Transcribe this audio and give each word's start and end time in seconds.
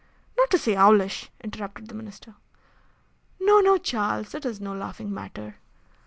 "Not 0.35 0.49
to 0.49 0.57
say 0.57 0.75
owlish," 0.75 1.29
interrupted 1.43 1.87
the 1.87 1.93
Minister. 1.93 2.33
"No, 3.39 3.59
no, 3.59 3.77
Charles; 3.77 4.33
it 4.33 4.45
is 4.47 4.59
no 4.59 4.73
laughing 4.73 5.13
matter. 5.13 5.57